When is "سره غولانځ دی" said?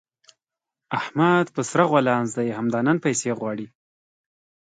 1.69-2.49